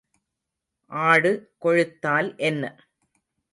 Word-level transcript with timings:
ஆடு 0.91 1.31
கொழுத்தால் 1.59 2.29
என்ன? 2.41 2.63